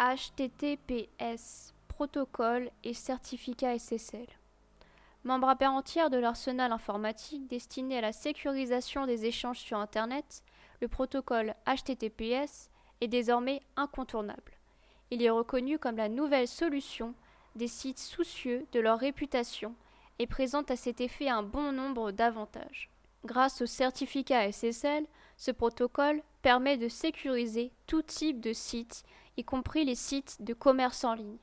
HTTPS, 0.00 1.74
protocole 1.88 2.70
et 2.84 2.94
certificat 2.94 3.78
SSL. 3.78 4.26
Membre 5.24 5.50
à 5.50 5.56
part 5.56 5.74
entière 5.74 6.08
de 6.08 6.16
l'arsenal 6.16 6.72
informatique 6.72 7.46
destiné 7.48 7.98
à 7.98 8.00
la 8.00 8.12
sécurisation 8.12 9.04
des 9.04 9.26
échanges 9.26 9.58
sur 9.58 9.76
Internet, 9.76 10.42
le 10.80 10.88
protocole 10.88 11.54
HTTPS 11.66 12.70
est 13.02 13.08
désormais 13.08 13.60
incontournable. 13.76 14.56
Il 15.10 15.22
est 15.22 15.28
reconnu 15.28 15.78
comme 15.78 15.98
la 15.98 16.08
nouvelle 16.08 16.48
solution 16.48 17.14
des 17.54 17.68
sites 17.68 17.98
soucieux 17.98 18.64
de 18.72 18.80
leur 18.80 18.98
réputation 18.98 19.74
et 20.18 20.26
présente 20.26 20.70
à 20.70 20.76
cet 20.76 21.02
effet 21.02 21.28
un 21.28 21.42
bon 21.42 21.72
nombre 21.72 22.10
d'avantages. 22.10 22.88
Grâce 23.26 23.60
au 23.60 23.66
certificat 23.66 24.50
SSL, 24.50 25.04
ce 25.36 25.50
protocole 25.50 26.22
permet 26.40 26.78
de 26.78 26.88
sécuriser 26.88 27.70
tout 27.86 28.00
type 28.00 28.40
de 28.40 28.54
site, 28.54 29.04
y 29.40 29.44
compris 29.44 29.84
les 29.84 29.94
sites 29.94 30.36
de 30.40 30.54
commerce 30.54 31.02
en 31.04 31.14
ligne, 31.14 31.38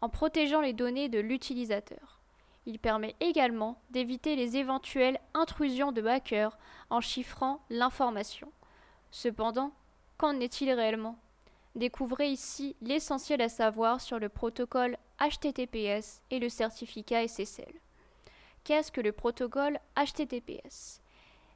en 0.00 0.08
protégeant 0.08 0.60
les 0.60 0.72
données 0.72 1.08
de 1.08 1.18
l'utilisateur. 1.18 2.20
Il 2.64 2.78
permet 2.78 3.14
également 3.20 3.80
d'éviter 3.90 4.34
les 4.36 4.56
éventuelles 4.56 5.20
intrusions 5.34 5.92
de 5.92 6.04
hackers 6.04 6.56
en 6.90 7.00
chiffrant 7.00 7.60
l'information. 7.70 8.50
Cependant, 9.10 9.72
qu'en 10.18 10.40
est-il 10.40 10.72
réellement? 10.72 11.18
Découvrez 11.74 12.28
ici 12.28 12.74
l'essentiel 12.80 13.42
à 13.42 13.48
savoir 13.48 14.00
sur 14.00 14.18
le 14.18 14.28
protocole 14.28 14.96
HTTPS 15.20 16.22
et 16.30 16.38
le 16.38 16.48
certificat 16.48 17.26
SSL. 17.26 17.72
Qu'est-ce 18.64 18.90
que 18.90 19.00
le 19.00 19.12
protocole 19.12 19.78
HTTPS 19.96 21.00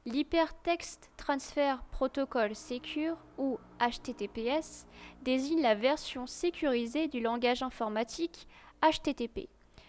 L'Hypertext 0.07 1.11
Transfer 1.15 1.75
Protocol 1.91 2.55
Secure 2.55 3.17
ou 3.37 3.59
HTTPS 3.79 4.87
désigne 5.21 5.61
la 5.61 5.75
version 5.75 6.25
sécurisée 6.25 7.07
du 7.07 7.19
langage 7.19 7.61
informatique 7.61 8.47
HTTP. 8.81 9.47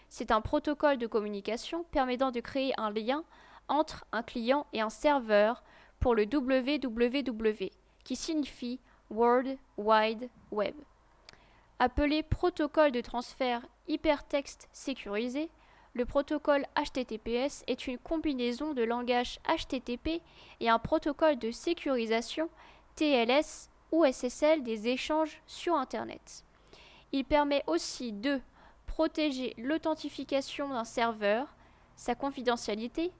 C'est 0.09 0.29
un 0.29 0.41
protocole 0.41 0.99
de 0.99 1.07
communication 1.07 1.83
permettant 1.85 2.29
de 2.29 2.41
créer 2.41 2.79
un 2.79 2.91
lien 2.91 3.23
entre 3.67 4.05
un 4.11 4.21
client 4.21 4.67
et 4.71 4.81
un 4.81 4.91
serveur 4.91 5.63
pour 5.99 6.13
le 6.13 6.25
www, 6.31 7.71
qui 8.03 8.15
signifie 8.15 8.79
World 9.09 9.57
Wide 9.77 10.29
Web. 10.51 10.75
Appelé 11.79 12.21
protocole 12.21 12.91
de 12.91 13.01
transfert 13.01 13.65
hypertexte 13.87 14.69
sécurisé, 14.73 15.49
le 15.93 16.05
protocole 16.05 16.65
HTTPS 16.75 17.63
est 17.67 17.87
une 17.87 17.99
combinaison 17.99 18.73
de 18.73 18.83
langage 18.83 19.39
HTTP 19.47 20.21
et 20.59 20.69
un 20.69 20.79
protocole 20.79 21.37
de 21.37 21.51
sécurisation 21.51 22.49
TLS 22.95 23.69
ou 23.91 24.03
SSL 24.05 24.63
des 24.63 24.87
échanges 24.87 25.41
sur 25.45 25.75
Internet. 25.75 26.43
Il 27.11 27.25
permet 27.25 27.63
aussi 27.67 28.11
de 28.11 28.41
protéger 28.87 29.53
l'authentification 29.57 30.69
d'un 30.69 30.83
serveur, 30.83 31.55
sa 31.95 32.15
confidentialité, 32.15 33.11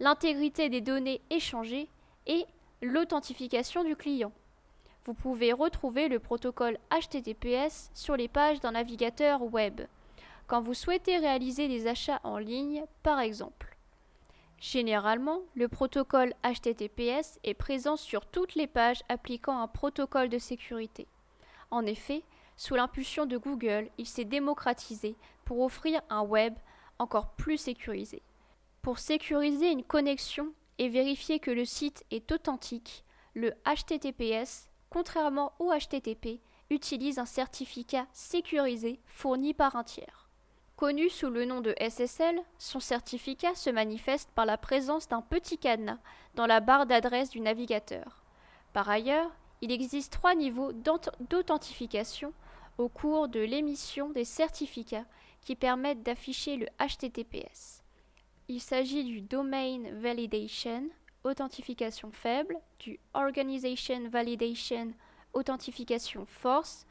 l'intégrité 0.00 0.70
des 0.70 0.80
données 0.80 1.20
échangées 1.28 1.88
et 2.26 2.46
l'authentification 2.80 3.84
du 3.84 3.94
client. 3.94 4.32
Vous 5.04 5.14
pouvez 5.14 5.52
retrouver 5.52 6.08
le 6.08 6.18
protocole 6.18 6.78
HTTPS 6.90 7.90
sur 7.92 8.16
les 8.16 8.28
pages 8.28 8.60
d'un 8.60 8.72
navigateur 8.72 9.42
web 9.42 9.82
quand 10.46 10.60
vous 10.60 10.74
souhaitez 10.74 11.18
réaliser 11.18 11.68
des 11.68 11.86
achats 11.86 12.20
en 12.24 12.38
ligne 12.38 12.84
par 13.02 13.20
exemple. 13.20 13.76
Généralement, 14.58 15.40
le 15.54 15.68
protocole 15.68 16.32
HTTPS 16.42 17.38
est 17.44 17.54
présent 17.54 17.96
sur 17.96 18.26
toutes 18.26 18.54
les 18.54 18.66
pages 18.66 19.02
appliquant 19.08 19.58
un 19.60 19.68
protocole 19.68 20.28
de 20.28 20.38
sécurité. 20.38 21.06
En 21.70 21.84
effet, 21.84 22.22
sous 22.56 22.74
l'impulsion 22.74 23.26
de 23.26 23.36
Google, 23.36 23.90
il 23.98 24.06
s'est 24.06 24.24
démocratisé 24.24 25.16
pour 25.44 25.60
offrir 25.60 26.00
un 26.08 26.22
web 26.22 26.54
encore 26.98 27.34
plus 27.34 27.58
sécurisé. 27.58 28.22
Pour 28.80 28.98
sécuriser 28.98 29.70
une 29.70 29.84
connexion 29.84 30.52
et 30.78 30.88
vérifier 30.88 31.38
que 31.38 31.50
le 31.50 31.64
site 31.64 32.04
est 32.10 32.32
authentique, 32.32 33.04
le 33.34 33.52
HTTPS, 33.66 34.70
contrairement 34.88 35.52
au 35.58 35.72
HTTP, 35.72 36.40
utilise 36.70 37.18
un 37.18 37.26
certificat 37.26 38.06
sécurisé 38.12 39.00
fourni 39.06 39.52
par 39.52 39.76
un 39.76 39.84
tiers. 39.84 40.25
Connu 40.76 41.08
sous 41.08 41.30
le 41.30 41.46
nom 41.46 41.62
de 41.62 41.74
SSL, 41.80 42.38
son 42.58 42.80
certificat 42.80 43.54
se 43.54 43.70
manifeste 43.70 44.28
par 44.34 44.44
la 44.44 44.58
présence 44.58 45.08
d'un 45.08 45.22
petit 45.22 45.56
cadenas 45.56 45.98
dans 46.34 46.44
la 46.44 46.60
barre 46.60 46.84
d'adresse 46.84 47.30
du 47.30 47.40
navigateur. 47.40 48.22
Par 48.74 48.86
ailleurs, 48.90 49.30
il 49.62 49.72
existe 49.72 50.12
trois 50.12 50.34
niveaux 50.34 50.72
d'authentification 50.74 52.34
au 52.76 52.90
cours 52.90 53.28
de 53.28 53.40
l'émission 53.40 54.10
des 54.10 54.26
certificats 54.26 55.06
qui 55.40 55.56
permettent 55.56 56.02
d'afficher 56.02 56.58
le 56.58 56.66
HTTPS. 56.78 57.82
Il 58.48 58.60
s'agit 58.60 59.04
du 59.04 59.22
Domain 59.22 59.80
Validation, 59.92 60.90
authentification 61.24 62.10
faible, 62.12 62.58
du 62.80 63.00
Organization 63.14 64.10
Validation, 64.10 64.92
authentification 65.32 66.26
force, 66.26 66.84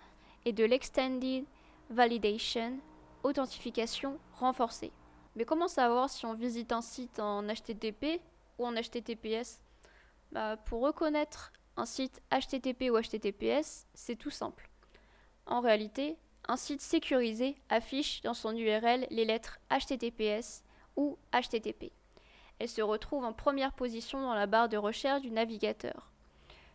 et 0.44 0.54
de 0.54 0.64
l'Extended 0.64 1.46
Validation, 1.92 2.80
authentification 3.26 4.20
renforcée. 4.34 4.92
Mais 5.36 5.46
comment 5.46 5.68
savoir 5.68 6.10
si 6.10 6.26
on 6.26 6.34
visite 6.34 6.72
un 6.72 6.82
site 6.82 7.20
en 7.20 7.44
HTTP 7.44 8.22
ou 8.58 8.66
en 8.66 8.74
HTTPS 8.74 9.60
bah, 10.32 10.58
Pour 10.58 10.82
reconnaître 10.82 11.52
un 11.76 11.86
site 11.86 12.22
HTTP 12.32 12.90
ou 12.92 13.00
HTTPS, 13.00 13.88
c'est 13.94 14.16
tout 14.16 14.30
simple. 14.30 14.70
En 15.46 15.60
réalité, 15.60 16.18
un 16.48 16.56
site 16.56 16.82
sécurisé 16.82 17.56
affiche 17.70 18.22
dans 18.22 18.34
son 18.34 18.56
URL 18.56 19.08
les 19.10 19.26
lettres 19.26 19.60
HTTPS 19.72 20.64
ou 20.96 21.18
HTTP. 21.34 21.92
Elle 22.60 22.70
se 22.70 22.82
retrouve 22.82 23.26
en 23.26 23.34
première 23.34 23.74
position 23.74 24.22
dans 24.22 24.34
la 24.34 24.46
barre 24.46 24.70
de 24.70 24.78
recherche 24.78 25.22
du 25.22 25.32
navigateur. 25.32 26.12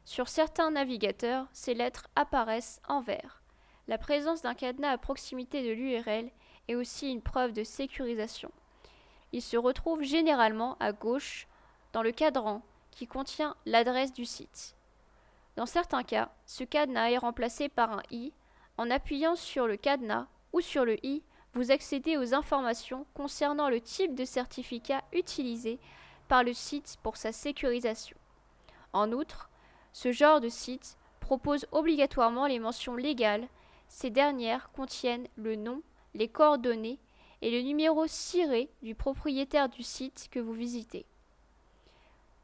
Sur 0.05 0.29
certains 0.29 0.73
navigateurs, 0.73 1.47
ces 1.53 1.75
lettres 1.75 2.09
apparaissent 2.17 2.83
en 2.89 3.01
vert. 3.01 3.43
La 3.89 3.97
présence 3.97 4.43
d'un 4.43 4.55
cadenas 4.55 4.91
à 4.91 4.99
proximité 4.99 5.63
de 5.63 5.73
l'URL 5.73 6.31
est 6.71 6.75
aussi 6.75 7.11
une 7.11 7.23
preuve 7.23 7.53
de 7.53 7.65
sécurisation. 7.65 8.51
Il 9.33 9.43
se 9.43 9.57
retrouve 9.57 10.03
généralement 10.03 10.77
à 10.81 10.93
gauche 10.93 11.47
dans 11.93 12.03
le 12.03 12.13
cadran 12.13 12.63
qui 12.91 13.07
contient 13.07 13.57
l'adresse 13.67 14.13
du 14.13 14.25
site. 14.25 14.75
Dans 15.57 15.67
certains 15.67 16.03
cas, 16.03 16.31
ce 16.47 16.65
cadenas 16.65 17.11
est 17.11 17.19
remplacé 17.19 17.69
par 17.69 17.93
un 17.93 18.03
i. 18.11 18.33
En 18.77 18.91
appuyant 18.91 19.37
sur 19.37 19.67
le 19.67 19.77
cadenas 19.77 20.27
ou 20.53 20.61
sur 20.61 20.85
le 20.85 21.05
i, 21.05 21.23
vous 21.53 21.71
accédez 21.71 22.17
aux 22.17 22.35
informations 22.35 23.07
concernant 23.15 23.69
le 23.69 23.81
type 23.81 24.15
de 24.15 24.25
certificat 24.25 25.03
utilisé 25.13 25.79
par 26.29 26.45
le 26.45 26.53
site 26.53 26.97
pour 27.03 27.17
sa 27.17 27.33
sécurisation. 27.33 28.17
En 28.93 29.13
outre, 29.13 29.51
ce 29.93 30.13
genre 30.13 30.41
de 30.41 30.49
site 30.49 30.97
propose 31.19 31.67
obligatoirement 31.73 32.47
les 32.47 32.59
mentions 32.59 32.95
légales. 32.95 33.49
Ces 33.89 34.11
dernières 34.11 34.71
contiennent 34.73 35.27
le 35.37 35.57
nom, 35.57 35.83
les 36.15 36.29
coordonnées 36.29 36.99
et 37.43 37.51
le 37.51 37.63
numéro 37.63 38.07
ciré 38.07 38.71
du 38.83 38.95
propriétaire 38.95 39.69
du 39.69 39.83
site 39.83 40.29
que 40.31 40.41
vous 40.41 40.53
visitez. 40.53 41.07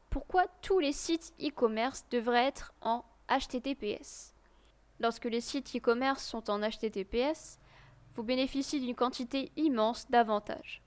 Pourquoi 0.09 0.47
tous 0.61 0.79
les 0.79 0.93
sites 0.93 1.33
e-commerce 1.41 2.05
devraient 2.09 2.45
être 2.45 2.73
en 2.81 3.03
HTTPS 3.29 4.33
Lorsque 4.99 5.25
les 5.25 5.41
sites 5.41 5.75
e-commerce 5.75 6.23
sont 6.23 6.49
en 6.49 6.59
HTTPS, 6.59 7.59
vous 8.15 8.23
bénéficiez 8.23 8.79
d'une 8.79 8.95
quantité 8.95 9.51
immense 9.55 10.09
d'avantages 10.09 10.81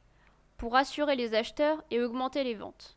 pour 0.56 0.76
assurer 0.76 1.16
les 1.16 1.34
acheteurs 1.34 1.82
et 1.90 2.02
augmenter 2.02 2.44
les 2.44 2.54
ventes. 2.54 2.96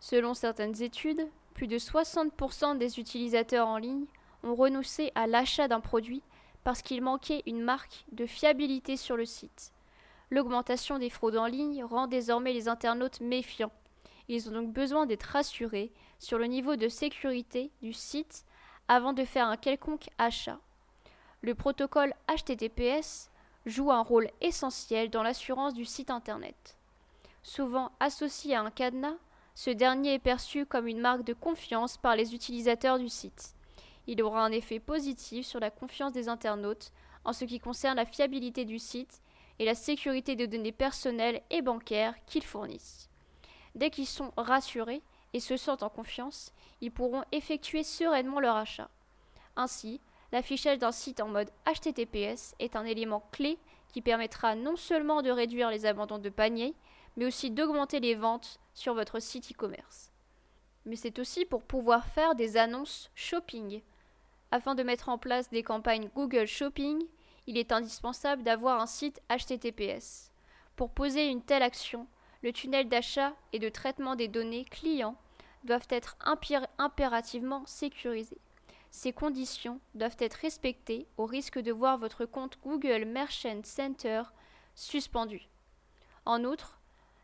Selon 0.00 0.34
certaines 0.34 0.82
études, 0.82 1.28
plus 1.54 1.66
de 1.66 1.78
60% 1.78 2.78
des 2.78 2.98
utilisateurs 2.98 3.68
en 3.68 3.78
ligne 3.78 4.06
ont 4.42 4.54
renoncé 4.54 5.12
à 5.14 5.26
l'achat 5.26 5.68
d'un 5.68 5.80
produit 5.80 6.22
parce 6.64 6.82
qu'il 6.82 7.02
manquait 7.02 7.42
une 7.46 7.62
marque 7.62 8.04
de 8.12 8.26
fiabilité 8.26 8.96
sur 8.96 9.16
le 9.16 9.24
site. 9.24 9.72
L'augmentation 10.30 10.98
des 10.98 11.10
fraudes 11.10 11.36
en 11.36 11.46
ligne 11.46 11.84
rend 11.84 12.06
désormais 12.06 12.52
les 12.52 12.68
internautes 12.68 13.20
méfiants. 13.20 13.72
Ils 14.28 14.48
ont 14.48 14.52
donc 14.52 14.72
besoin 14.72 15.06
d'être 15.06 15.22
rassurés 15.22 15.92
sur 16.18 16.38
le 16.38 16.46
niveau 16.46 16.76
de 16.76 16.88
sécurité 16.88 17.70
du 17.80 17.92
site 17.92 18.44
avant 18.88 19.12
de 19.12 19.24
faire 19.24 19.46
un 19.46 19.56
quelconque 19.56 20.10
achat. 20.18 20.58
Le 21.40 21.54
protocole 21.54 22.14
HTTPS 22.28 23.30
joue 23.64 23.90
un 23.90 24.02
rôle 24.02 24.30
essentiel 24.40 25.08
dans 25.10 25.22
l'assurance 25.22 25.74
du 25.74 25.84
site 25.84 26.10
Internet. 26.10 26.76
Souvent 27.42 27.92
associé 28.00 28.54
à 28.54 28.62
un 28.62 28.70
cadenas, 28.70 29.16
ce 29.54 29.70
dernier 29.70 30.14
est 30.14 30.18
perçu 30.18 30.66
comme 30.66 30.86
une 30.86 31.00
marque 31.00 31.24
de 31.24 31.32
confiance 31.32 31.96
par 31.96 32.16
les 32.16 32.34
utilisateurs 32.34 32.98
du 32.98 33.08
site. 33.08 33.54
Il 34.08 34.20
aura 34.20 34.44
un 34.44 34.50
effet 34.50 34.80
positif 34.80 35.46
sur 35.46 35.60
la 35.60 35.70
confiance 35.70 36.12
des 36.12 36.28
internautes 36.28 36.90
en 37.24 37.32
ce 37.32 37.44
qui 37.44 37.60
concerne 37.60 37.96
la 37.96 38.04
fiabilité 38.04 38.64
du 38.64 38.80
site 38.80 39.22
et 39.60 39.64
la 39.64 39.76
sécurité 39.76 40.34
des 40.34 40.48
données 40.48 40.72
personnelles 40.72 41.42
et 41.50 41.62
bancaires 41.62 42.16
qu'ils 42.26 42.44
fournissent. 42.44 43.08
Dès 43.76 43.90
qu'ils 43.90 44.06
sont 44.08 44.32
rassurés 44.36 45.02
et 45.34 45.40
se 45.40 45.56
sentent 45.56 45.84
en 45.84 45.90
confiance, 45.90 46.52
ils 46.80 46.90
pourront 46.90 47.22
effectuer 47.30 47.84
sereinement 47.84 48.40
leur 48.40 48.56
achat. 48.56 48.90
Ainsi, 49.54 50.00
L'affichage 50.30 50.78
d'un 50.78 50.92
site 50.92 51.20
en 51.20 51.28
mode 51.28 51.50
HTTPS 51.66 52.54
est 52.58 52.76
un 52.76 52.84
élément 52.84 53.26
clé 53.32 53.58
qui 53.88 54.02
permettra 54.02 54.54
non 54.54 54.76
seulement 54.76 55.22
de 55.22 55.30
réduire 55.30 55.70
les 55.70 55.86
abandons 55.86 56.18
de 56.18 56.28
panier, 56.28 56.74
mais 57.16 57.24
aussi 57.24 57.50
d'augmenter 57.50 58.00
les 58.00 58.14
ventes 58.14 58.60
sur 58.74 58.94
votre 58.94 59.20
site 59.20 59.50
e-commerce. 59.50 60.12
Mais 60.84 60.96
c'est 60.96 61.18
aussi 61.18 61.46
pour 61.46 61.62
pouvoir 61.62 62.06
faire 62.06 62.34
des 62.34 62.58
annonces 62.58 63.10
shopping. 63.14 63.82
Afin 64.50 64.74
de 64.74 64.82
mettre 64.82 65.10
en 65.10 65.18
place 65.18 65.50
des 65.50 65.62
campagnes 65.62 66.08
Google 66.14 66.46
Shopping, 66.46 67.04
il 67.46 67.58
est 67.58 67.72
indispensable 67.72 68.42
d'avoir 68.42 68.80
un 68.80 68.86
site 68.86 69.20
HTTPS. 69.30 70.30
Pour 70.74 70.90
poser 70.90 71.28
une 71.28 71.42
telle 71.42 71.62
action, 71.62 72.06
le 72.42 72.52
tunnel 72.52 72.88
d'achat 72.88 73.34
et 73.52 73.58
de 73.58 73.68
traitement 73.68 74.16
des 74.16 74.28
données 74.28 74.64
clients 74.64 75.16
doivent 75.64 75.88
être 75.90 76.16
impérativement 76.78 77.64
sécurisés. 77.66 78.40
Ces 78.90 79.12
conditions 79.12 79.80
doivent 79.94 80.16
être 80.18 80.34
respectées 80.34 81.06
au 81.18 81.26
risque 81.26 81.58
de 81.58 81.72
voir 81.72 81.98
votre 81.98 82.24
compte 82.24 82.58
Google 82.62 83.04
Merchant 83.04 83.60
Center 83.64 84.22
suspendu. 84.74 85.48
En 86.24 86.44
outre, 86.44 86.80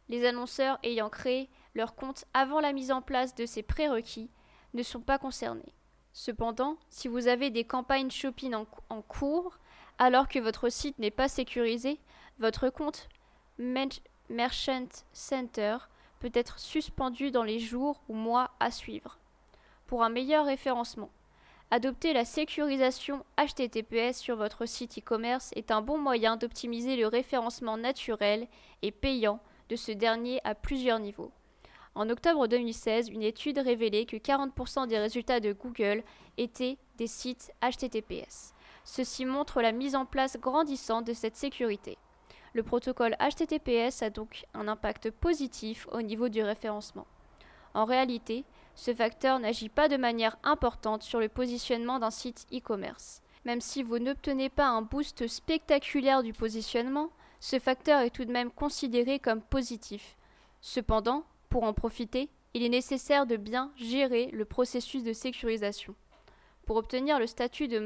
les 0.08 0.26
annonceurs 0.26 0.78
ayant 0.82 1.08
créé 1.08 1.48
leur 1.74 1.94
compte 1.94 2.26
avant 2.34 2.60
la 2.60 2.72
mise 2.72 2.92
en 2.92 3.00
place 3.00 3.34
de 3.34 3.46
ces 3.46 3.62
prérequis 3.62 4.30
ne 4.74 4.82
sont 4.82 5.00
pas 5.00 5.18
concernés. 5.18 5.72
Cependant, 6.16 6.76
si 6.90 7.08
vous 7.08 7.26
avez 7.26 7.50
des 7.50 7.64
campagnes 7.64 8.10
shopping 8.10 8.54
en, 8.88 9.02
cours 9.02 9.58
alors 9.98 10.28
que 10.28 10.38
votre 10.38 10.68
site 10.68 10.96
n'est 11.00 11.10
pas 11.10 11.26
sécurisé, 11.26 11.98
votre 12.38 12.68
compte 12.70 13.08
Merchant 13.58 14.86
Center 15.12 15.76
peut 16.20 16.30
être 16.32 16.60
suspendu 16.60 17.32
dans 17.32 17.42
les 17.42 17.58
jours 17.58 18.00
ou 18.08 18.14
mois 18.14 18.52
à 18.60 18.70
suivre. 18.70 19.18
Pour 19.88 20.04
un 20.04 20.08
meilleur 20.08 20.46
référencement, 20.46 21.10
adopter 21.72 22.12
la 22.12 22.24
sécurisation 22.24 23.24
HTTPS 23.36 24.16
sur 24.16 24.36
votre 24.36 24.66
site 24.66 24.98
e-commerce 24.98 25.50
est 25.56 25.72
un 25.72 25.82
bon 25.82 25.98
moyen 25.98 26.36
d'optimiser 26.36 26.94
le 26.94 27.08
référencement 27.08 27.76
naturel 27.76 28.46
et 28.82 28.92
payant 28.92 29.40
de 29.68 29.74
ce 29.74 29.90
dernier 29.90 30.40
à 30.44 30.54
plusieurs 30.54 31.00
niveaux. 31.00 31.32
En 31.94 32.10
octobre 32.10 32.48
2016, 32.48 33.08
une 33.08 33.22
étude 33.22 33.58
révélait 33.58 34.04
que 34.04 34.16
40% 34.16 34.88
des 34.88 34.98
résultats 34.98 35.38
de 35.38 35.52
Google 35.52 36.02
étaient 36.36 36.76
des 36.98 37.06
sites 37.06 37.52
HTTPS. 37.62 38.52
Ceci 38.84 39.24
montre 39.24 39.62
la 39.62 39.70
mise 39.70 39.94
en 39.94 40.04
place 40.04 40.36
grandissante 40.36 41.06
de 41.06 41.12
cette 41.12 41.36
sécurité. 41.36 41.96
Le 42.52 42.62
protocole 42.62 43.16
HTTPS 43.20 44.02
a 44.02 44.10
donc 44.10 44.44
un 44.54 44.68
impact 44.68 45.10
positif 45.10 45.86
au 45.92 46.02
niveau 46.02 46.28
du 46.28 46.42
référencement. 46.42 47.06
En 47.74 47.84
réalité, 47.84 48.44
ce 48.74 48.94
facteur 48.94 49.38
n'agit 49.38 49.68
pas 49.68 49.88
de 49.88 49.96
manière 49.96 50.36
importante 50.42 51.02
sur 51.02 51.20
le 51.20 51.28
positionnement 51.28 51.98
d'un 51.98 52.10
site 52.10 52.46
e-commerce. 52.52 53.22
Même 53.44 53.60
si 53.60 53.82
vous 53.82 53.98
n'obtenez 53.98 54.48
pas 54.48 54.66
un 54.66 54.82
boost 54.82 55.26
spectaculaire 55.26 56.22
du 56.22 56.32
positionnement, 56.32 57.10
ce 57.40 57.58
facteur 57.58 58.00
est 58.00 58.10
tout 58.10 58.24
de 58.24 58.32
même 58.32 58.50
considéré 58.50 59.18
comme 59.18 59.42
positif. 59.42 60.16
Cependant, 60.60 61.24
pour 61.54 61.62
en 61.62 61.72
profiter, 61.72 62.30
il 62.52 62.64
est 62.64 62.68
nécessaire 62.68 63.26
de 63.26 63.36
bien 63.36 63.70
gérer 63.76 64.26
le 64.32 64.44
processus 64.44 65.04
de 65.04 65.12
sécurisation 65.12 65.94
pour 66.66 66.74
obtenir 66.74 67.20
le 67.20 67.28
statut 67.28 67.68
de 67.68 67.78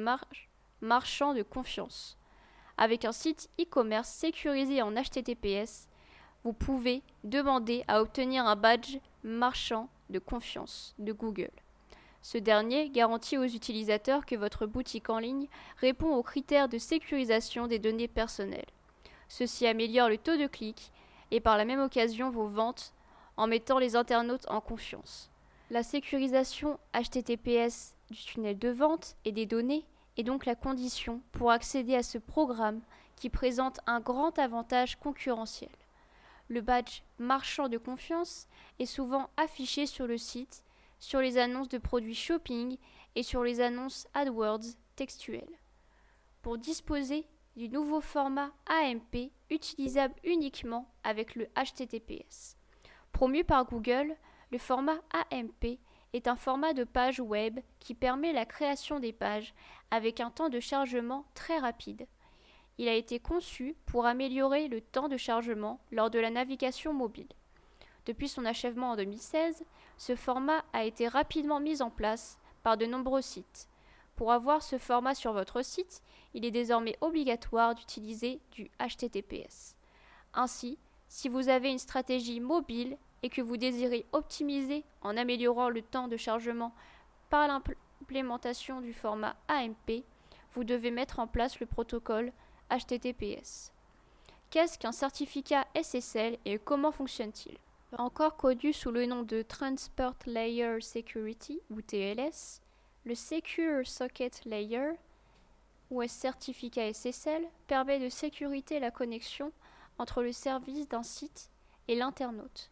marchand 0.81 1.35
de 1.35 1.43
confiance. 1.43 2.17
Avec 2.79 3.05
un 3.05 3.13
site 3.13 3.51
e-commerce 3.61 4.09
sécurisé 4.09 4.81
en 4.81 4.93
HTTPS, 4.93 5.87
vous 6.45 6.55
pouvez 6.55 7.03
demander 7.25 7.85
à 7.89 8.01
obtenir 8.01 8.47
un 8.47 8.57
badge 8.57 8.97
marchand 9.23 9.91
de 10.09 10.19
confiance 10.19 10.95
de 10.99 11.13
Google. 11.13 11.53
Ce 12.23 12.39
dernier 12.39 12.89
garantit 12.89 13.37
aux 13.37 13.45
utilisateurs 13.45 14.25
que 14.25 14.35
votre 14.35 14.65
boutique 14.65 15.11
en 15.11 15.19
ligne 15.19 15.47
répond 15.77 16.15
aux 16.15 16.23
critères 16.23 16.71
de 16.71 16.79
sécurisation 16.79 17.67
des 17.67 17.79
données 17.79 18.09
personnelles. 18.09 18.73
Ceci 19.29 19.67
améliore 19.67 20.09
le 20.09 20.17
taux 20.17 20.39
de 20.39 20.47
clic 20.47 20.91
et 21.31 21.41
par 21.41 21.59
la 21.59 21.67
même 21.67 21.83
occasion 21.83 22.31
vos 22.31 22.47
ventes 22.47 22.95
en 23.39 23.47
mettant 23.47 23.79
les 23.79 23.97
internautes 23.97 24.51
en 24.51 24.61
confiance. 24.61 25.31
La 25.71 25.83
sécurisation 25.83 26.79
HTTPS 26.93 27.95
du 28.11 28.19
tunnel 28.19 28.59
de 28.59 28.69
vente 28.69 29.17
et 29.25 29.33
des 29.33 29.47
données 29.47 29.87
est 30.17 30.25
donc 30.25 30.45
la 30.45 30.57
condition 30.57 31.23
pour 31.31 31.53
accéder 31.53 31.95
à 31.95 32.03
ce 32.03 32.19
programme 32.19 32.81
qui 33.17 33.31
présente 33.31 33.79
un 33.87 34.01
grand 34.01 34.39
avantage 34.39 34.97
concurrentiel. 34.97 35.71
Le 36.49 36.61
badge 36.63 37.03
marchand 37.19 37.69
de 37.69 37.79
confiance 37.79 38.49
est 38.81 38.87
souvent 38.87 39.31
affiché 39.37 39.87
sur 39.87 40.07
le 40.07 40.19
site, 40.19 40.65
sur 40.99 41.21
les 41.21 41.39
annonces 41.39 41.69
de 41.69 41.79
produits 41.79 42.15
shopping 42.15 42.77
et 43.15 43.23
sur 43.23 43.45
les 43.45 43.61
annonces 43.61 44.09
AdWords 44.15 44.75
textuelles. 44.97 45.59
Pour 46.43 46.59
disposer 46.59 47.25
du 47.57 47.69
nouveau 47.69 48.01
format 48.01 48.51
AMP 48.67 49.31
utilisable 49.51 50.15
uniquement 50.25 50.91
avec 51.05 51.37
le 51.37 51.47
HTTPS. 51.57 52.58
Promu 53.19 53.43
par 53.43 53.65
Google, 53.65 54.15
le 54.53 54.59
format 54.59 55.01
AMP 55.33 55.81
est 56.13 56.29
un 56.29 56.37
format 56.37 56.73
de 56.73 56.85
page 56.85 57.19
web 57.19 57.59
qui 57.81 57.95
permet 57.95 58.33
la 58.33 58.47
création 58.47 59.01
des 59.01 59.13
pages 59.13 59.55
avec 59.91 60.21
un 60.21 60.31
temps 60.31 60.49
de 60.49 60.61
chargement 60.61 61.25
très 61.35 61.59
rapide. 61.59 62.07
Il 62.79 62.87
a 62.87 62.95
été 62.95 63.19
conçu 63.19 63.75
pour 63.87 64.07
améliorer 64.07 64.69
le 64.69 64.81
temps 64.81 65.09
de 65.09 65.17
chargement 65.17 65.81
lors 65.91 66.11
de 66.11 66.21
la 66.21 66.31
navigation 66.31 66.95
mobile. 66.95 67.27
Depuis 68.07 68.29
son 68.29 68.45
achèvement 68.45 68.93
en 68.93 68.97
2016, 68.97 69.65
ce 69.97 70.15
format 70.15 70.65
a 70.73 70.85
été 70.85 71.09
rapidement 71.09 71.59
mis 71.59 71.83
en 71.83 71.91
place 71.91 72.39
par 72.63 72.77
de 72.77 72.87
nombreux 72.87 73.23
sites. 73.23 73.69
Pour 74.15 74.31
avoir 74.31 74.63
ce 74.63 74.79
format 74.79 75.17
sur 75.17 75.33
votre 75.33 75.63
site, 75.65 76.03
il 76.35 76.45
est 76.45 76.53
désormais 76.53 76.97
obligatoire 77.01 77.75
d'utiliser 77.75 78.39
du 78.53 78.71
HTTPS. 78.79 79.75
Ainsi, 80.35 80.79
si 81.09 81.29
vous 81.29 81.49
avez 81.49 81.73
une 81.73 81.79
stratégie 81.79 82.39
mobile 82.39 82.97
et 83.23 83.31
que 83.31 83.43
vous 83.43 83.57
désirez 83.57 84.07
optimiser 84.13 84.85
en 85.03 85.17
améliorant 85.17 85.69
le 85.69 85.83
temps 85.83 86.09
de 86.09 86.17
chargement 86.17 86.75
par 87.31 87.49
l'implémentation 87.49 88.81
du 88.81 88.93
format 88.93 89.37
AMP, 89.49 90.05
vous 90.53 90.65
devez 90.65 90.91
mettre 90.91 91.19
en 91.19 91.27
place 91.27 91.61
le 91.61 91.67
protocole 91.67 92.33
HTTPS. 92.71 93.73
Qu'est-ce 94.51 94.79
qu'un 94.79 94.93
certificat 94.93 95.67
SSL 95.75 96.39
et 96.45 96.59
comment 96.59 96.93
fonctionne-t-il? 96.93 97.59
Encore 97.97 98.37
connu 98.37 98.73
sous 98.73 98.91
le 98.91 99.07
nom 99.07 99.23
de 99.23 99.43
Transport 99.43 100.17
Layer 100.27 100.81
Security 100.81 101.61
ou 101.71 101.81
TLS, 101.81 102.61
le 103.05 103.15
Secure 103.15 103.87
Socket 103.87 104.45
Layer 104.45 104.93
ou 105.91 106.07
certificat 106.07 106.93
SSL 106.93 107.47
permet 107.67 107.99
de 107.99 108.09
sécuriser 108.09 108.79
la 108.79 108.91
connexion 108.91 109.53
entre 109.99 110.23
le 110.23 110.33
service 110.33 110.89
d'un 110.89 111.03
site 111.03 111.51
et 111.89 111.95
l'internaute. 111.95 112.71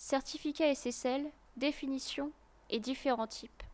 Certificat 0.00 0.76
SSL, 0.76 1.26
définition 1.56 2.30
et 2.70 2.78
différents 2.78 3.26
types. 3.26 3.64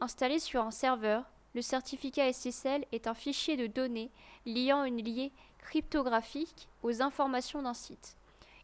Installé 0.00 0.38
sur 0.38 0.62
un 0.62 0.70
serveur, 0.70 1.30
le 1.54 1.60
certificat 1.60 2.32
SSL 2.32 2.86
est 2.90 3.06
un 3.06 3.12
fichier 3.12 3.58
de 3.58 3.66
données 3.66 4.10
liant 4.46 4.84
une 4.84 5.04
liée 5.04 5.30
cryptographique 5.58 6.68
aux 6.82 7.02
informations 7.02 7.60
d'un 7.60 7.74
site. 7.74 8.16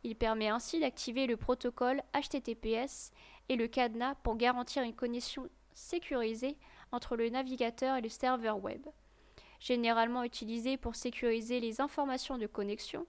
Il 0.02 0.16
permet 0.16 0.48
ainsi 0.48 0.80
d'activer 0.80 1.26
le 1.26 1.36
protocole 1.36 2.02
HTTPS 2.14 3.12
et 3.50 3.56
le 3.56 3.66
cadenas 3.66 4.14
pour 4.22 4.36
garantir 4.36 4.82
une 4.82 4.94
connexion 4.94 5.46
sécurisée 5.74 6.56
entre 6.90 7.16
le 7.16 7.28
navigateur 7.28 7.96
et 7.96 8.00
le 8.00 8.08
serveur 8.08 8.64
web. 8.64 8.80
Généralement 9.60 10.24
utilisé 10.24 10.78
pour 10.78 10.96
sécuriser 10.96 11.60
les 11.60 11.82
informations 11.82 12.38
de 12.38 12.46
connexion, 12.46 13.06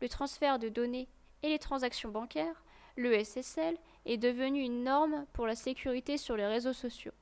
le 0.00 0.08
transfert 0.08 0.58
de 0.58 0.68
données 0.68 1.06
et 1.44 1.48
les 1.48 1.60
transactions 1.60 2.10
bancaires, 2.10 2.64
le 2.96 3.22
SSL 3.22 3.76
est 4.06 4.16
devenu 4.16 4.62
une 4.62 4.84
norme 4.84 5.24
pour 5.32 5.46
la 5.46 5.54
sécurité 5.54 6.16
sur 6.16 6.36
les 6.36 6.46
réseaux 6.46 6.72
sociaux. 6.72 7.12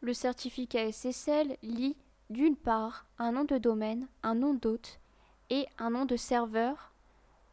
Le 0.00 0.12
certificat 0.12 0.92
SSL 0.92 1.56
lie 1.62 1.96
d'une 2.30 2.56
part 2.56 3.06
un 3.18 3.32
nom 3.32 3.44
de 3.44 3.58
domaine, 3.58 4.06
un 4.22 4.34
nom 4.34 4.54
d'hôte 4.54 5.00
et 5.50 5.66
un 5.78 5.90
nom 5.90 6.04
de 6.04 6.16
serveur, 6.16 6.92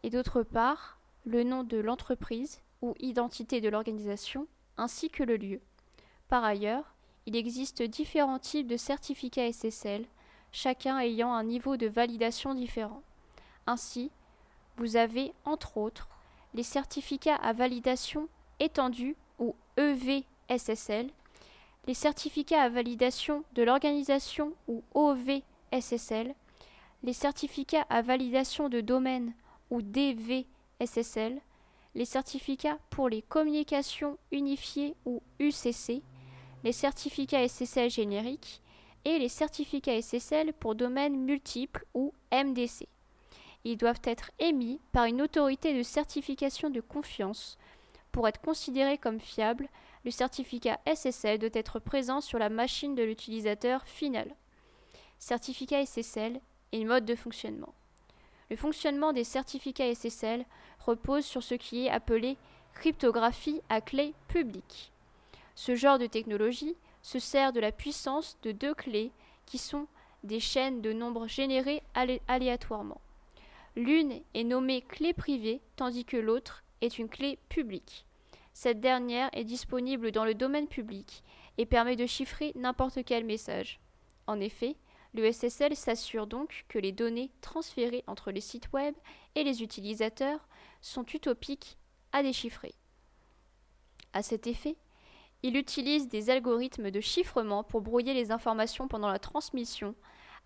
et 0.03 0.10
d'autre 0.10 0.43
part 0.43 1.00
le 1.25 1.43
nom 1.43 1.63
de 1.63 1.77
l'entreprise 1.77 2.62
ou 2.81 2.93
identité 3.00 3.62
de 3.62 3.69
l'organisation, 3.69 4.48
ainsi 4.77 5.10
que 5.10 5.24
le 5.24 5.38
lieu. 5.38 5.62
Par 6.27 6.43
ailleurs, 6.43 6.93
il 7.25 7.36
existe 7.36 7.81
différents 7.81 8.39
types 8.39 8.67
de 8.67 8.77
certificats 8.77 9.51
SSL, 9.51 10.05
chacun 10.51 11.00
ayant 11.00 11.34
un 11.34 11.43
niveau 11.43 11.77
de 11.77 11.88
validation 11.88 12.53
différent. 12.53 13.01
Ainsi, 13.65 14.12
vous 14.77 14.98
avez, 14.98 15.34
entre 15.45 15.77
autres, 15.77 16.10
les 16.55 16.63
certificats 16.63 17.35
à 17.35 17.51
validation 17.51 18.29
étendue 18.62 19.17
ou 19.39 19.55
EVSSL, 19.75 21.09
les 21.85 21.93
certificats 21.93 22.62
à 22.62 22.69
validation 22.69 23.43
de 23.53 23.63
l'organisation 23.63 24.53
ou 24.69 24.81
OVSSL, 24.93 26.33
les 27.03 27.13
certificats 27.13 27.85
à 27.89 28.01
validation 28.01 28.69
de 28.69 28.79
domaine 28.79 29.33
ou 29.69 29.81
DVSSL, 29.81 31.41
les 31.93 32.05
certificats 32.05 32.79
pour 32.89 33.09
les 33.09 33.21
communications 33.21 34.17
unifiées 34.31 34.95
ou 35.05 35.21
UCC, 35.39 36.01
les 36.63 36.71
certificats 36.71 37.47
SSL 37.47 37.89
génériques 37.89 38.62
et 39.03 39.19
les 39.19 39.29
certificats 39.29 40.01
SSL 40.01 40.53
pour 40.53 40.74
domaines 40.74 41.17
multiples 41.17 41.85
ou 41.93 42.13
MDC. 42.31 42.88
Ils 43.65 43.77
doivent 43.77 44.01
être 44.03 44.29
émis 44.38 44.79
par 44.91 45.05
une 45.05 45.24
autorité 45.24 45.75
de 45.75 45.81
certification 45.81 46.69
de 46.69 46.81
confiance. 46.81 47.57
Pour 48.12 48.27
être 48.27 48.39
considéré 48.39 49.00
comme 49.00 49.19
fiable, 49.19 49.67
le 50.05 50.12
certificat 50.12 50.79
SSL 50.86 51.39
doit 51.39 51.50
être 51.53 51.79
présent 51.79 52.22
sur 52.22 52.38
la 52.38 52.50
machine 52.50 52.93
de 52.93 53.01
l'utilisateur 53.01 53.84
final. 53.88 54.29
Certificat 55.17 55.84
SSL 55.84 56.39
et 56.74 56.86
mode 56.86 57.05
de 57.05 57.15
fonctionnement. 57.15 57.74
Le 58.51 58.55
fonctionnement 58.55 59.13
des 59.13 59.24
certificats 59.24 59.95
SSL 59.95 60.45
repose 60.79 61.25
sur 61.25 61.41
ce 61.41 61.55
qui 61.55 61.88
est 61.88 61.89
appelé 61.89 62.38
cryptographie 62.75 63.62
à 63.69 63.81
clé 63.81 64.13
publique. 64.27 64.91
Ce 65.55 65.75
genre 65.75 65.98
de 65.98 66.05
technologie 66.05 66.75
se 67.01 67.17
sert 67.17 67.51
de 67.51 67.60
la 67.60 67.72
puissance 67.72 68.38
de 68.43 68.51
deux 68.51 68.75
clés 68.75 69.12
qui 69.48 69.57
sont 69.57 69.88
des 70.24 70.39
chaînes 70.39 70.81
de 70.81 70.93
nombres 70.93 71.27
générées 71.27 71.81
aléatoirement. 72.27 73.01
L'une 73.75 74.22
est 74.34 74.44
nommée 74.44 74.82
clé 74.82 75.13
privée 75.13 75.62
tandis 75.75 76.05
que 76.05 76.17
l'autre 76.17 76.63
est 76.82 76.98
une 76.98 77.10
clé 77.10 77.39
publique. 77.50 78.05
Cette 78.53 78.79
dernière 78.79 79.29
est 79.34 79.44
disponible 79.44 80.12
dans 80.12 80.24
le 80.24 80.34
domaine 80.34 80.67
public 80.67 81.24
et 81.58 81.65
permet 81.65 81.98
de 81.98 82.05
chiffrer 82.05 82.53
n'importe 82.55 83.03
quel 83.03 83.25
message. 83.25 83.82
En 84.27 84.39
effet, 84.39 84.77
le 85.13 85.29
SSL 85.29 85.75
s'assure 85.75 86.25
donc 86.25 86.65
que 86.70 86.79
les 86.79 86.94
données 86.94 87.32
transférées 87.41 88.03
entre 88.08 88.32
les 88.32 88.41
sites 88.41 88.72
web 88.72 88.96
et 89.36 89.44
les 89.44 89.62
utilisateurs 89.62 90.48
sont 90.82 91.05
utopiques 91.05 91.77
à 92.13 92.24
déchiffrer. 92.24 92.74
À 94.13 94.22
cet 94.22 94.48
effet, 94.48 94.77
il 95.44 95.58
utilise 95.58 96.08
des 96.08 96.29
algorithmes 96.29 96.91
de 96.91 97.01
chiffrement 97.01 97.63
pour 97.63 97.82
brouiller 97.82 98.13
les 98.13 98.32
informations 98.32 98.88
pendant 98.88 99.10
la 99.10 99.20
transmission 99.20 99.96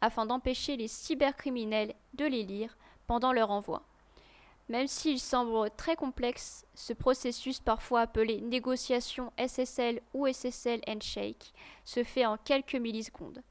afin 0.02 0.26
d'empêcher 0.26 0.78
les 0.78 0.88
cybercriminels 0.88 1.94
de 2.14 2.26
les 2.26 2.44
lire 2.44 2.76
pendant 3.10 3.34
leur 3.34 3.50
envoi. 3.50 3.82
Même 4.70 4.86
s'il 4.86 5.20
semble 5.20 5.72
très 5.72 5.96
complexe, 5.96 6.64
ce 6.76 6.94
processus 6.94 7.60
parfois 7.60 8.02
appelé 8.02 8.40
négociation 8.40 9.34
SSL 9.36 10.00
ou 10.14 10.28
SSL 10.28 10.82
Handshake 10.88 11.52
se 11.86 12.04
fait 12.04 12.28
en 12.28 12.38
quelques 12.38 12.76
millisecondes. 12.76 13.42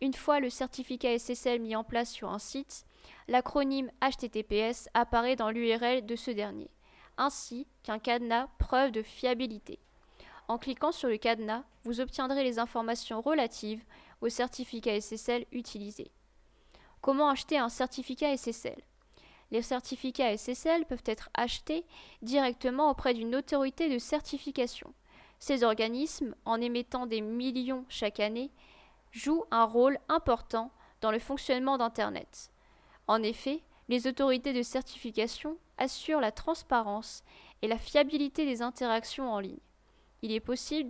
Une 0.00 0.12
fois 0.12 0.40
le 0.40 0.50
certificat 0.50 1.16
SSL 1.16 1.60
mis 1.60 1.76
en 1.76 1.84
place 1.84 2.10
sur 2.10 2.30
un 2.30 2.40
site, 2.40 2.84
l'acronyme 3.28 3.92
HTTPS 4.02 4.88
apparaît 4.92 5.36
dans 5.36 5.50
l'URL 5.50 6.04
de 6.04 6.16
ce 6.16 6.32
dernier, 6.32 6.68
ainsi 7.16 7.68
qu'un 7.84 8.00
cadenas 8.00 8.48
preuve 8.58 8.90
de 8.90 9.02
fiabilité. 9.02 9.78
En 10.48 10.58
cliquant 10.58 10.90
sur 10.90 11.08
le 11.08 11.16
cadenas, 11.16 11.62
vous 11.84 12.00
obtiendrez 12.00 12.42
les 12.42 12.58
informations 12.58 13.20
relatives 13.20 13.84
au 14.20 14.28
certificat 14.28 15.00
SSL 15.00 15.46
utilisé. 15.52 16.10
Comment 17.00 17.30
acheter 17.30 17.56
un 17.56 17.70
certificat 17.70 18.36
SSL 18.36 18.80
Les 19.50 19.62
certificats 19.62 20.36
SSL 20.36 20.84
peuvent 20.84 21.02
être 21.06 21.30
achetés 21.32 21.86
directement 22.20 22.90
auprès 22.90 23.14
d'une 23.14 23.34
autorité 23.34 23.88
de 23.88 23.98
certification. 23.98 24.92
Ces 25.38 25.64
organismes, 25.64 26.34
en 26.44 26.60
émettant 26.60 27.06
des 27.06 27.22
millions 27.22 27.86
chaque 27.88 28.20
année, 28.20 28.50
joue 29.12 29.44
un 29.50 29.64
rôle 29.64 29.98
important 30.08 30.70
dans 31.00 31.10
le 31.10 31.18
fonctionnement 31.18 31.78
d'Internet. 31.78 32.50
En 33.06 33.22
effet, 33.22 33.62
les 33.88 34.06
autorités 34.06 34.52
de 34.52 34.62
certification 34.62 35.56
assurent 35.78 36.20
la 36.20 36.32
transparence 36.32 37.24
et 37.62 37.68
la 37.68 37.78
fiabilité 37.78 38.44
des 38.44 38.60
interactions 38.60 39.32
en 39.32 39.40
ligne. 39.40 39.58
Il 40.22 40.32
est 40.32 40.40
possible 40.40 40.88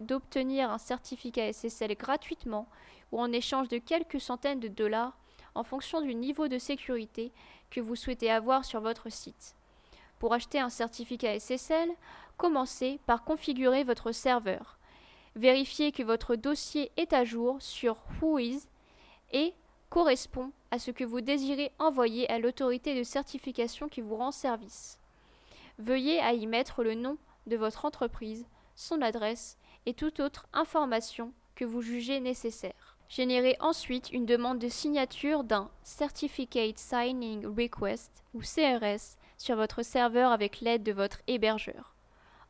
d'obtenir 0.00 0.70
un 0.70 0.78
certificat 0.78 1.52
SSL 1.52 1.94
gratuitement 1.96 2.66
ou 3.12 3.20
en 3.20 3.30
échange 3.30 3.68
de 3.68 3.76
quelques 3.76 4.20
centaines 4.20 4.58
de 4.58 4.68
dollars 4.68 5.19
en 5.54 5.62
fonction 5.62 6.00
du 6.00 6.14
niveau 6.14 6.48
de 6.48 6.58
sécurité 6.58 7.32
que 7.70 7.80
vous 7.80 7.96
souhaitez 7.96 8.30
avoir 8.30 8.64
sur 8.64 8.80
votre 8.80 9.10
site. 9.10 9.54
Pour 10.18 10.34
acheter 10.34 10.58
un 10.58 10.68
certificat 10.68 11.38
SSL, 11.38 11.90
commencez 12.36 13.00
par 13.06 13.24
configurer 13.24 13.84
votre 13.84 14.12
serveur. 14.12 14.78
Vérifiez 15.36 15.92
que 15.92 16.02
votre 16.02 16.36
dossier 16.36 16.90
est 16.96 17.12
à 17.12 17.24
jour 17.24 17.56
sur 17.60 18.02
Whois 18.20 18.66
et 19.32 19.54
correspond 19.88 20.52
à 20.70 20.78
ce 20.78 20.90
que 20.90 21.04
vous 21.04 21.20
désirez 21.20 21.72
envoyer 21.78 22.30
à 22.30 22.38
l'autorité 22.38 22.96
de 22.96 23.02
certification 23.02 23.88
qui 23.88 24.00
vous 24.00 24.16
rend 24.16 24.32
service. 24.32 24.98
Veuillez 25.78 26.20
à 26.20 26.32
y 26.32 26.46
mettre 26.46 26.82
le 26.82 26.94
nom 26.94 27.16
de 27.46 27.56
votre 27.56 27.84
entreprise, 27.84 28.46
son 28.76 29.02
adresse 29.02 29.56
et 29.86 29.94
toute 29.94 30.20
autre 30.20 30.46
information 30.52 31.32
que 31.54 31.64
vous 31.64 31.82
jugez 31.82 32.20
nécessaire. 32.20 32.96
Générez 33.10 33.56
ensuite 33.58 34.12
une 34.12 34.24
demande 34.24 34.60
de 34.60 34.68
signature 34.68 35.42
d'un 35.42 35.68
Certificate 35.82 36.78
Signing 36.78 37.44
Request 37.44 38.22
ou 38.34 38.40
CRS 38.40 39.18
sur 39.36 39.56
votre 39.56 39.82
serveur 39.82 40.30
avec 40.30 40.60
l'aide 40.60 40.84
de 40.84 40.92
votre 40.92 41.18
hébergeur. 41.26 41.96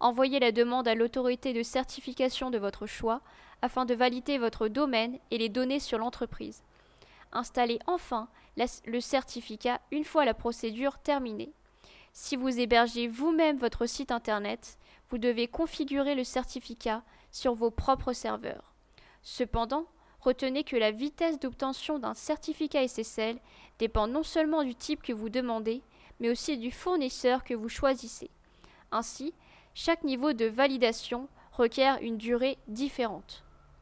Envoyez 0.01 0.39
la 0.39 0.53
demande 0.53 0.87
à 0.87 0.95
l'autorité 0.95 1.55
de 1.55 1.63
certification 1.63 2.51
de 2.51 2.59
votre 2.59 2.85
choix 2.85 3.23
afin 3.63 3.87
de 3.87 3.95
valider 3.95 4.37
votre 4.37 4.69
domaine 4.69 5.19
et 5.31 5.39
les 5.39 5.49
données 5.49 5.81
sur 5.81 5.97
l'entreprise. 5.97 6.63
Installez 7.33 7.79
enfin 7.87 8.29
le 8.85 9.01
certificat 9.01 9.81
une 9.91 10.05
fois 10.05 10.27
la 10.27 10.35
procédure 10.35 10.99
terminée. 10.99 11.55
Si 12.13 12.37
vous 12.37 12.61
hébergez 12.61 13.09
vous-même 13.09 13.57
votre 13.57 13.87
site 13.87 14.13
Internet, 14.13 14.77
vous 15.09 15.17
devez 15.17 15.49
configurer 15.49 16.15
le 16.15 16.25
certificat 16.25 17.03
sur 17.31 17.55
vos 17.55 17.71
propres 17.71 18.13
serveurs. 18.13 18.75
Cependant, 19.23 19.87
retenez 20.21 20.65
que 20.65 20.77
la 20.77 20.91
vitesse 20.91 21.39
d'obtention 21.39 21.99
d'un 21.99 22.15
certificat 22.15 22.87
SSL 22.87 23.39
dépend 23.79 24.07
non 24.07 24.23
seulement 24.23 24.63
du 24.63 24.75
type 24.75 25.03
que 25.03 25.13
vous 25.13 25.29
demandez, 25.29 25.83
mais 26.21 26.31
aussi 26.31 26.59
du 26.59 26.71
fournisseur 26.71 27.45
que 27.45 27.55
vous 27.55 27.69
choisissez. 27.69 28.31
Ainsi, 28.93 29.35
chaque 29.75 30.05
niveau 30.05 30.33
de 30.33 30.47
validation 30.47 31.29
requiert 31.53 31.99
une 32.03 32.19
durée 32.19 32.59
différente. 32.69 33.45